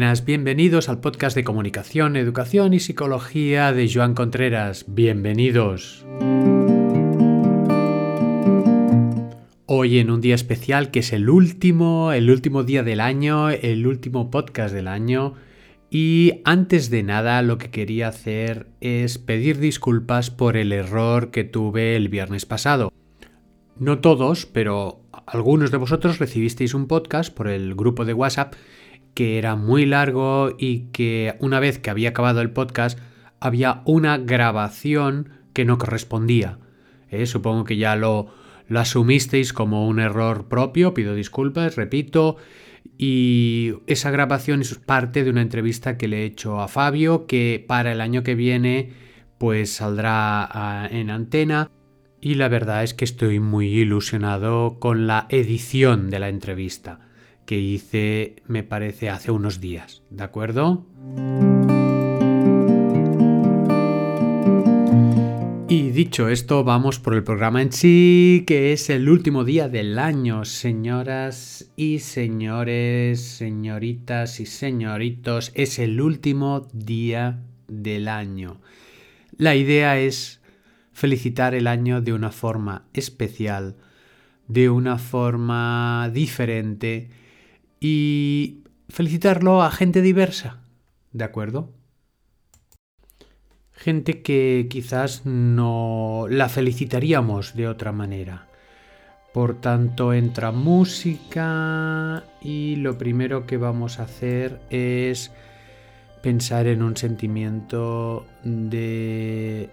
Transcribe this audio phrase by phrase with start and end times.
[0.00, 4.86] buenas, bienvenidos al podcast de comunicación, educación y psicología de Joan Contreras.
[4.88, 6.06] Bienvenidos.
[9.66, 13.86] Hoy en un día especial que es el último, el último día del año, el
[13.86, 15.34] último podcast del año.
[15.90, 21.44] Y antes de nada lo que quería hacer es pedir disculpas por el error que
[21.44, 22.90] tuve el viernes pasado.
[23.78, 28.54] No todos, pero algunos de vosotros recibisteis un podcast por el grupo de WhatsApp
[29.14, 32.98] que era muy largo y que una vez que había acabado el podcast
[33.40, 36.58] había una grabación que no correspondía.
[37.08, 38.32] Eh, supongo que ya lo,
[38.68, 42.36] lo asumisteis como un error propio, pido disculpas, repito.
[42.96, 47.64] Y esa grabación es parte de una entrevista que le he hecho a Fabio, que
[47.66, 48.92] para el año que viene
[49.38, 51.70] pues saldrá ah, en antena.
[52.20, 57.00] Y la verdad es que estoy muy ilusionado con la edición de la entrevista
[57.50, 60.04] que hice, me parece, hace unos días.
[60.08, 60.86] ¿De acuerdo?
[65.68, 69.98] Y dicho esto, vamos por el programa en sí, que es el último día del
[69.98, 78.60] año, señoras y señores, señoritas y señoritos, es el último día del año.
[79.36, 80.40] La idea es
[80.92, 83.74] felicitar el año de una forma especial,
[84.46, 87.10] de una forma diferente,
[87.80, 90.58] y felicitarlo a gente diversa,
[91.12, 91.72] ¿de acuerdo?
[93.72, 98.46] Gente que quizás no la felicitaríamos de otra manera.
[99.32, 105.32] Por tanto, entra música y lo primero que vamos a hacer es
[106.22, 109.70] pensar en un sentimiento de...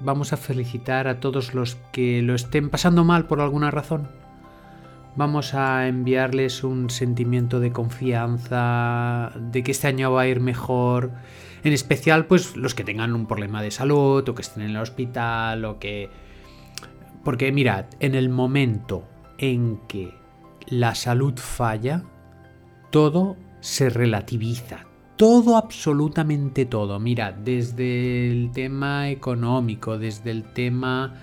[0.00, 4.08] Vamos a felicitar a todos los que lo estén pasando mal por alguna razón
[5.16, 11.12] vamos a enviarles un sentimiento de confianza, de que este año va a ir mejor,
[11.64, 14.76] en especial pues los que tengan un problema de salud o que estén en el
[14.76, 16.10] hospital o que...
[17.24, 19.02] Porque mirad, en el momento
[19.38, 20.14] en que
[20.68, 22.04] la salud falla,
[22.90, 27.00] todo se relativiza, todo, absolutamente todo.
[27.00, 31.14] Mirad, desde el tema económico, desde el tema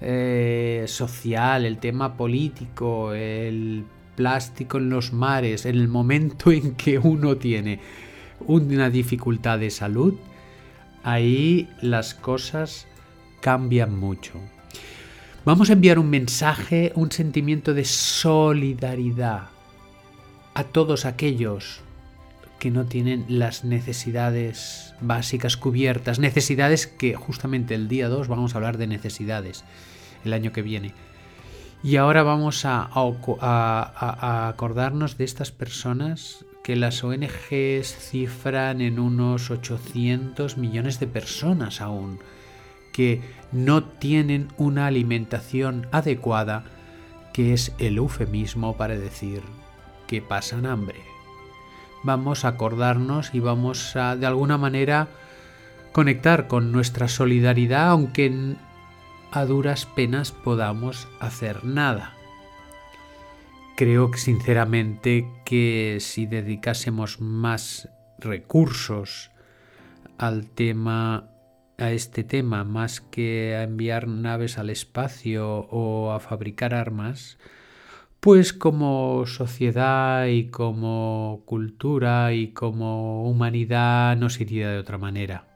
[0.00, 3.84] eh, social, el tema político, el
[4.16, 7.80] plástico en los mares, en el momento en que uno tiene
[8.46, 10.14] una dificultad de salud,
[11.02, 12.86] ahí las cosas
[13.40, 14.34] cambian mucho.
[15.44, 19.48] Vamos a enviar un mensaje, un sentimiento de solidaridad
[20.54, 21.80] a todos aquellos
[22.60, 28.58] que no tienen las necesidades básicas cubiertas, necesidades que justamente el día 2 vamos a
[28.58, 29.64] hablar de necesidades
[30.24, 30.94] el año que viene.
[31.82, 32.90] Y ahora vamos a,
[34.48, 42.20] acordarnos de estas personas que las ONGs cifran en unos 800 millones de personas aún,
[42.92, 46.64] que no tienen una alimentación adecuada,
[47.32, 49.40] que es el eufemismo para decir
[50.06, 51.19] que pasan hambre.
[52.02, 55.08] Vamos a acordarnos y vamos a de alguna manera
[55.92, 58.56] conectar con nuestra solidaridad, aunque
[59.32, 62.14] a duras penas podamos hacer nada.
[63.76, 67.88] Creo sinceramente que si dedicásemos más
[68.18, 69.30] recursos
[70.18, 71.30] al tema
[71.78, 77.38] a este tema más que a enviar naves al espacio o a fabricar armas,
[78.20, 85.46] pues como sociedad y como cultura y como humanidad nos iría de otra manera.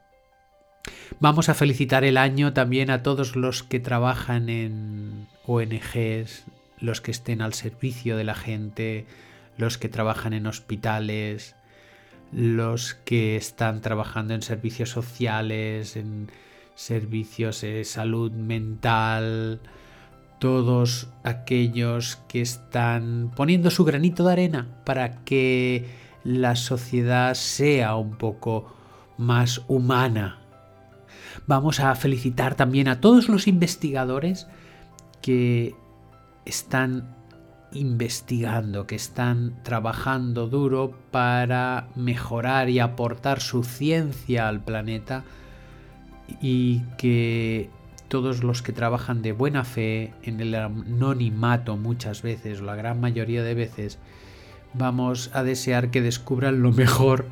[1.21, 6.45] Vamos a felicitar el año también a todos los que trabajan en ONGs,
[6.81, 9.07] los que estén al servicio de la gente,
[9.57, 11.55] los que trabajan en hospitales,
[12.33, 16.31] los que están trabajando en servicios sociales, en
[16.75, 19.61] servicios de salud mental,
[20.39, 25.87] todos aquellos que están poniendo su granito de arena para que
[26.25, 28.73] la sociedad sea un poco
[29.17, 30.41] más humana.
[31.47, 34.47] Vamos a felicitar también a todos los investigadores
[35.20, 35.75] que
[36.44, 37.14] están
[37.73, 45.25] investigando, que están trabajando duro para mejorar y aportar su ciencia al planeta
[46.41, 47.69] y que
[48.14, 53.00] todos los que trabajan de buena fe en el anonimato muchas veces, o la gran
[53.00, 53.99] mayoría de veces,
[54.72, 57.26] vamos a desear que descubran lo mejor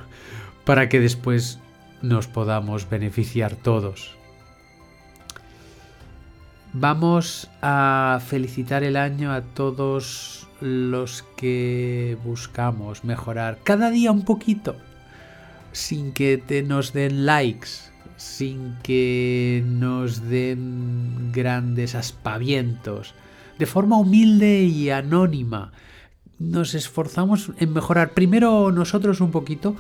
[0.65, 1.61] para que después
[2.03, 4.17] nos podamos beneficiar todos.
[6.73, 14.75] Vamos a felicitar el año a todos los que buscamos mejorar cada día un poquito,
[15.71, 17.69] sin que te nos den likes,
[18.17, 23.15] sin que nos den grandes aspavientos,
[23.59, 25.73] de forma humilde y anónima.
[26.39, 29.77] Nos esforzamos en mejorar primero nosotros un poquito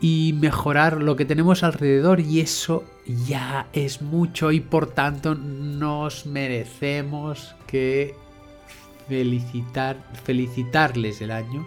[0.00, 2.84] y mejorar lo que tenemos alrededor y eso
[3.26, 8.14] ya es mucho y por tanto nos merecemos que
[9.08, 11.66] felicitar, felicitarles el año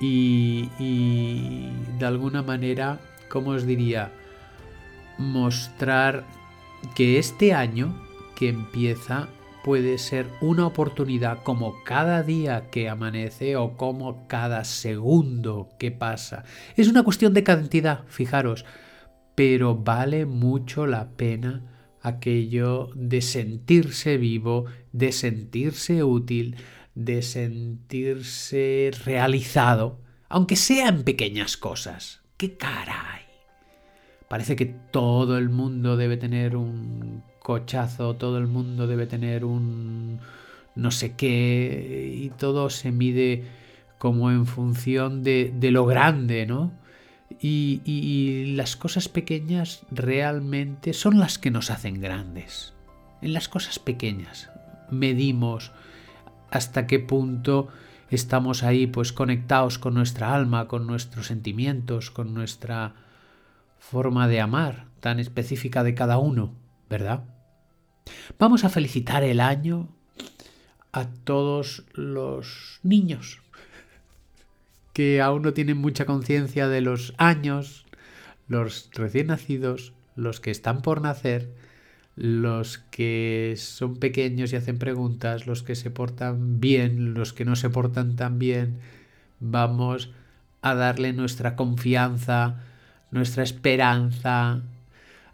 [0.00, 2.98] y, y de alguna manera,
[3.28, 4.12] como os diría,
[5.20, 6.24] mostrar
[6.94, 7.94] que este año
[8.34, 9.28] que empieza
[9.62, 16.44] puede ser una oportunidad como cada día que amanece o como cada segundo que pasa.
[16.76, 18.64] Es una cuestión de cantidad, fijaros,
[19.34, 26.56] pero vale mucho la pena aquello de sentirse vivo, de sentirse útil,
[26.94, 30.00] de sentirse realizado,
[30.30, 32.22] aunque sean pequeñas cosas.
[32.38, 33.29] ¡Qué caray!
[34.30, 40.20] Parece que todo el mundo debe tener un cochazo, todo el mundo debe tener un
[40.76, 43.42] no sé qué y todo se mide
[43.98, 46.70] como en función de, de lo grande, ¿no?
[47.40, 52.72] Y, y, las cosas pequeñas realmente son las que nos hacen grandes.
[53.22, 54.48] En las cosas pequeñas
[54.92, 55.72] medimos
[56.52, 57.66] hasta qué punto
[58.10, 62.94] estamos ahí pues conectados con nuestra alma, con nuestros sentimientos, con nuestra
[63.80, 66.54] forma de amar tan específica de cada uno,
[66.88, 67.24] ¿verdad?
[68.38, 69.88] Vamos a felicitar el año
[70.92, 73.40] a todos los niños
[74.92, 77.86] que aún no tienen mucha conciencia de los años,
[78.48, 81.48] los recién nacidos, los que están por nacer,
[82.16, 87.56] los que son pequeños y hacen preguntas, los que se portan bien, los que no
[87.56, 88.78] se portan tan bien.
[89.38, 90.10] Vamos
[90.60, 92.60] a darle nuestra confianza,
[93.10, 94.62] nuestra esperanza,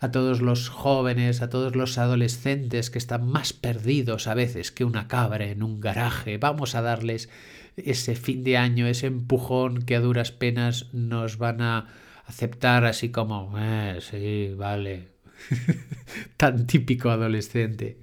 [0.01, 4.85] a todos los jóvenes, a todos los adolescentes que están más perdidos a veces que
[4.85, 6.39] una cabra en un garaje.
[6.39, 7.29] Vamos a darles
[7.77, 11.89] ese fin de año, ese empujón que a duras penas nos van a
[12.27, 15.09] aceptar así como, eh, sí, vale,
[16.37, 18.03] tan típico adolescente.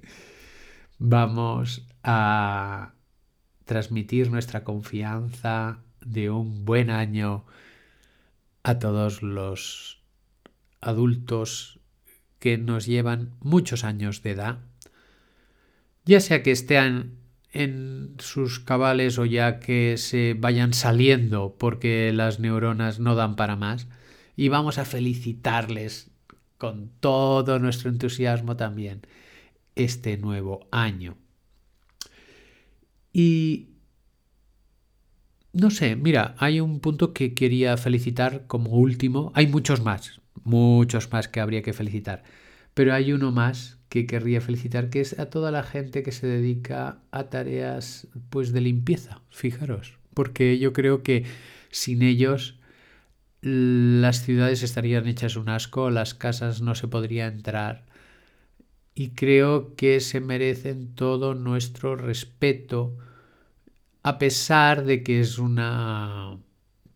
[0.98, 2.94] Vamos a
[3.64, 7.44] transmitir nuestra confianza de un buen año
[8.64, 10.02] a todos los
[10.80, 11.78] adultos
[12.40, 14.58] que nos llevan muchos años de edad,
[16.04, 17.18] ya sea que estén
[17.52, 23.54] en sus cabales o ya que se vayan saliendo porque las neuronas no dan para
[23.54, 23.86] más,
[24.36, 26.10] y vamos a felicitarles
[26.58, 29.02] con todo nuestro entusiasmo también
[29.76, 31.16] este nuevo año.
[33.12, 33.73] Y
[35.54, 39.32] no sé, mira, hay un punto que quería felicitar como último.
[39.34, 42.24] Hay muchos más, muchos más que habría que felicitar.
[42.74, 46.26] Pero hay uno más que querría felicitar, que es a toda la gente que se
[46.26, 51.24] dedica a tareas pues de limpieza, fijaros, porque yo creo que
[51.70, 52.58] sin ellos
[53.40, 57.84] las ciudades estarían hechas un asco, las casas no se podría entrar
[58.94, 62.96] y creo que se merecen todo nuestro respeto
[64.04, 66.38] a pesar de que es una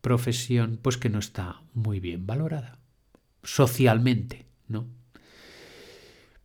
[0.01, 2.79] profesión pues que no está muy bien valorada
[3.43, 4.87] socialmente, ¿no?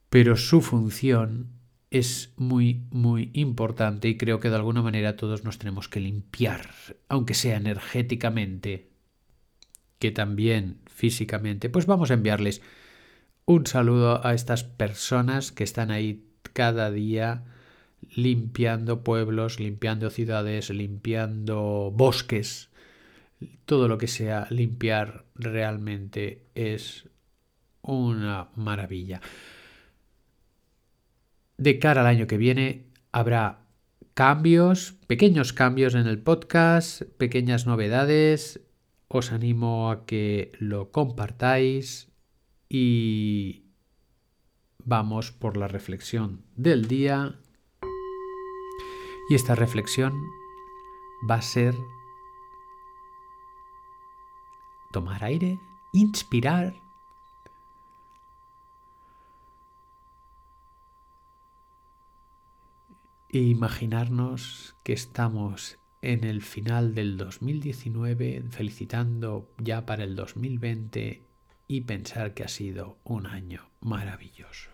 [0.08, 1.50] Pero su función
[1.90, 6.70] es muy, muy importante y creo que de alguna manera todos nos tenemos que limpiar,
[7.08, 8.88] aunque sea energéticamente,
[9.98, 11.68] que también físicamente.
[11.68, 12.62] Pues vamos a enviarles
[13.44, 17.44] un saludo a estas personas que están ahí cada día
[18.14, 22.70] limpiando pueblos, limpiando ciudades, limpiando bosques,
[23.64, 27.08] todo lo que sea limpiar realmente es
[27.82, 29.20] una maravilla.
[31.56, 33.60] De cara al año que viene habrá
[34.14, 38.60] cambios, pequeños cambios en el podcast, pequeñas novedades.
[39.08, 42.08] Os animo a que lo compartáis
[42.68, 43.66] y
[44.78, 47.38] vamos por la reflexión del día.
[49.28, 50.30] Y esta reflexión
[51.28, 51.74] va a ser
[54.92, 55.58] tomar aire,
[55.92, 56.74] inspirar.
[63.30, 71.24] E imaginarnos que estamos en el final del 2019, felicitando ya para el 2020
[71.66, 74.73] y pensar que ha sido un año maravilloso.